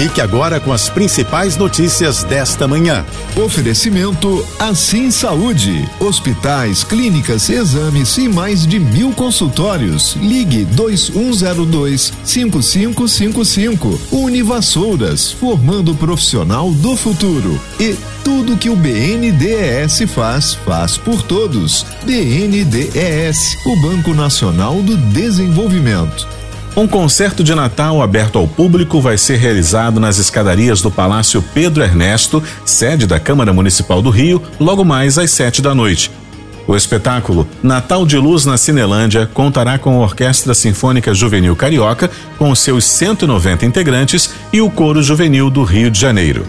[0.00, 3.04] Fique agora com as principais notícias desta manhã.
[3.36, 5.86] Oferecimento Assim Saúde.
[6.00, 10.16] Hospitais, clínicas, exames e mais de mil consultórios.
[10.16, 14.00] Ligue 2102 5555.
[14.10, 17.60] Univassouras, formando o profissional do futuro.
[17.78, 17.94] E
[18.24, 21.84] tudo que o BNDES faz, faz por todos.
[22.06, 26.39] BNDES, o Banco Nacional do Desenvolvimento.
[26.80, 31.82] Um concerto de Natal aberto ao público vai ser realizado nas escadarias do Palácio Pedro
[31.82, 36.10] Ernesto, sede da Câmara Municipal do Rio, logo mais às sete da noite.
[36.66, 42.54] O espetáculo Natal de Luz na Cinelândia contará com a Orquestra Sinfônica Juvenil Carioca, com
[42.54, 46.46] seus 190 integrantes, e o Coro Juvenil do Rio de Janeiro.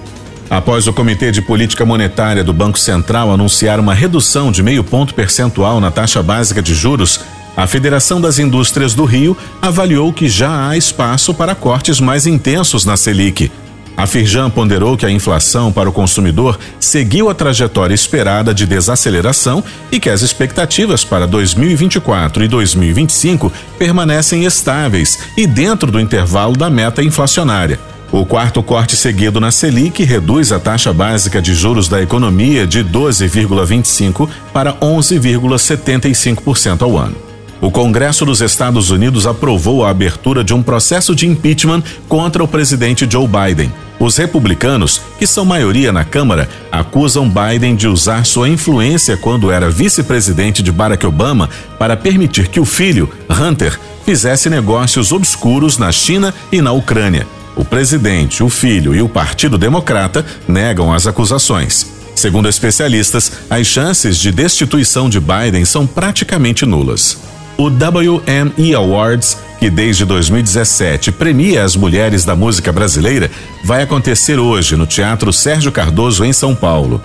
[0.49, 5.13] Após o Comitê de Política Monetária do Banco Central anunciar uma redução de meio ponto
[5.13, 7.19] percentual na taxa básica de juros,
[7.55, 12.85] a Federação das Indústrias do Rio avaliou que já há espaço para cortes mais intensos
[12.85, 13.51] na Selic.
[13.97, 19.61] A Firjan ponderou que a inflação para o consumidor seguiu a trajetória esperada de desaceleração
[19.91, 26.69] e que as expectativas para 2024 e 2025 permanecem estáveis e dentro do intervalo da
[26.69, 27.77] meta inflacionária.
[28.11, 32.83] O quarto corte seguido na Selic reduz a taxa básica de juros da economia de
[32.83, 37.30] 12,25 para 11,75% ao ano
[37.61, 42.47] o Congresso dos Estados Unidos aprovou a abertura de um processo de impeachment contra o
[42.47, 43.71] presidente Joe Biden.
[43.99, 49.69] Os republicanos, que são maioria na Câmara, acusam Biden de usar sua influência quando era
[49.69, 56.33] vice-presidente de Barack Obama para permitir que o filho, Hunter, fizesse negócios obscuros na China
[56.51, 57.27] e na Ucrânia.
[57.55, 61.85] O presidente, o filho e o Partido Democrata negam as acusações.
[62.15, 67.19] Segundo especialistas, as chances de destituição de Biden são praticamente nulas.
[67.57, 73.29] O WME Awards, que desde 2017 premia as mulheres da música brasileira,
[73.63, 77.01] vai acontecer hoje no Teatro Sérgio Cardoso, em São Paulo.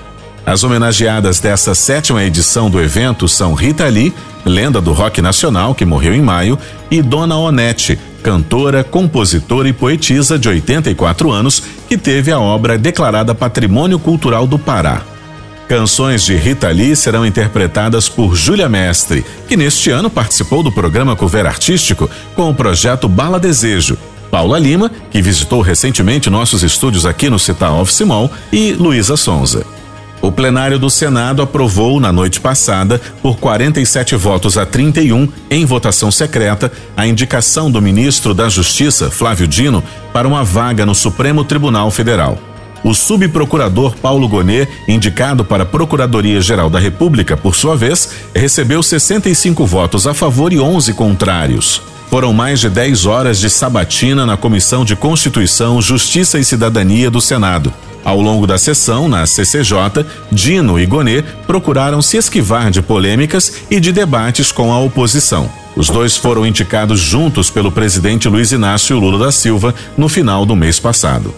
[0.46, 4.14] As homenageadas dessa sétima edição do evento são Rita Lee,
[4.44, 6.56] lenda do rock nacional que morreu em maio,
[6.88, 13.34] e Dona Onete, cantora, compositora e poetisa de 84 anos, que teve a obra declarada
[13.34, 15.02] Patrimônio Cultural do Pará.
[15.68, 21.16] Canções de Rita Lee serão interpretadas por Júlia Mestre, que neste ano participou do programa
[21.16, 23.98] Cover Artístico com o projeto Bala Desejo.
[24.30, 29.64] Paula Lima, que visitou recentemente nossos estúdios aqui no Citar Office Mall, e Luísa Sonza.
[30.22, 36.10] O plenário do Senado aprovou na noite passada, por 47 votos a 31, em votação
[36.10, 41.90] secreta, a indicação do ministro da Justiça, Flávio Dino, para uma vaga no Supremo Tribunal
[41.90, 42.38] Federal.
[42.86, 49.66] O subprocurador Paulo Gonet, indicado para a Procuradoria-Geral da República, por sua vez, recebeu 65
[49.66, 51.82] votos a favor e 11 contrários.
[52.08, 57.20] Foram mais de 10 horas de sabatina na Comissão de Constituição, Justiça e Cidadania do
[57.20, 57.74] Senado.
[58.04, 63.80] Ao longo da sessão, na CCJ, Dino e Gonet procuraram se esquivar de polêmicas e
[63.80, 65.50] de debates com a oposição.
[65.74, 70.54] Os dois foram indicados juntos pelo presidente Luiz Inácio Lula da Silva no final do
[70.54, 71.34] mês passado.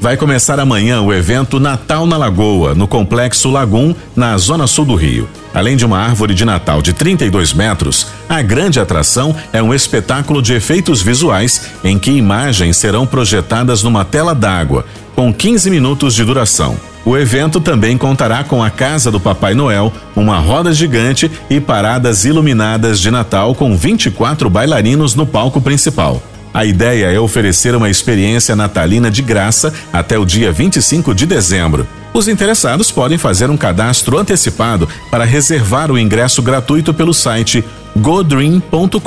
[0.00, 4.94] Vai começar amanhã o evento Natal na Lagoa, no Complexo Lagum, na zona sul do
[4.94, 5.28] Rio.
[5.52, 10.40] Além de uma árvore de Natal de 32 metros, a grande atração é um espetáculo
[10.40, 14.84] de efeitos visuais em que imagens serão projetadas numa tela d'água,
[15.16, 16.76] com 15 minutos de duração.
[17.04, 22.24] O evento também contará com a Casa do Papai Noel, uma roda gigante e paradas
[22.24, 26.22] iluminadas de Natal com 24 bailarinos no palco principal.
[26.52, 31.86] A ideia é oferecer uma experiência natalina de graça até o dia 25 de dezembro.
[32.12, 37.64] Os interessados podem fazer um cadastro antecipado para reservar o ingresso gratuito pelo site
[37.96, 38.98] godream.com.br.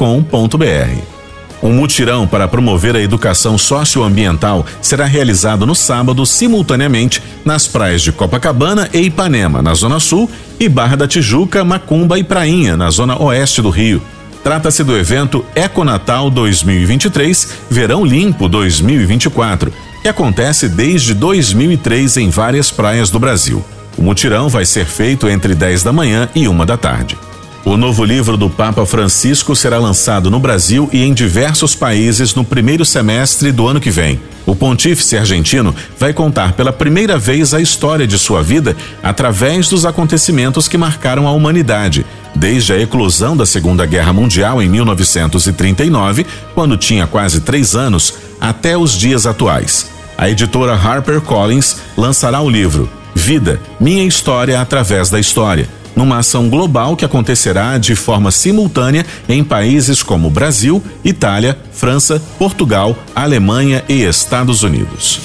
[1.63, 8.11] Um mutirão para promover a educação socioambiental será realizado no sábado, simultaneamente, nas praias de
[8.11, 10.29] Copacabana e Ipanema, na Zona Sul,
[10.59, 14.01] e Barra da Tijuca, Macumba e Prainha, na Zona Oeste do Rio.
[14.43, 19.71] Trata-se do evento Econatal 2023 Verão Limpo 2024,
[20.01, 23.63] que acontece desde 2003 em várias praias do Brasil.
[23.95, 27.17] O mutirão vai ser feito entre 10 da manhã e uma da tarde.
[27.63, 32.43] O novo livro do Papa Francisco será lançado no Brasil e em diversos países no
[32.43, 34.19] primeiro semestre do ano que vem.
[34.47, 39.85] O pontífice argentino vai contar pela primeira vez a história de sua vida através dos
[39.85, 42.03] acontecimentos que marcaram a humanidade,
[42.35, 48.77] desde a eclosão da Segunda Guerra Mundial em 1939, quando tinha quase três anos, até
[48.77, 49.89] os dias atuais.
[50.17, 56.95] A editora HarperCollins lançará o livro Vida, Minha História através da História, numa ação global
[56.95, 64.63] que acontecerá de forma simultânea em países como Brasil, Itália, França, Portugal, Alemanha e Estados
[64.63, 65.19] Unidos.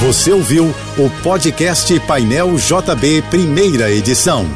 [0.00, 4.46] Você ouviu o podcast Painel JB, primeira edição.